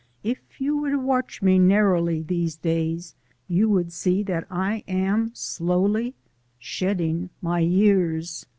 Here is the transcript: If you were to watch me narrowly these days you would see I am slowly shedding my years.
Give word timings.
If 0.23 0.59
you 0.59 0.81
were 0.81 0.89
to 0.89 0.97
watch 0.97 1.43
me 1.43 1.59
narrowly 1.59 2.23
these 2.23 2.55
days 2.57 3.13
you 3.47 3.69
would 3.69 3.93
see 3.93 4.25
I 4.49 4.83
am 4.87 5.29
slowly 5.35 6.15
shedding 6.57 7.29
my 7.39 7.59
years. 7.59 8.47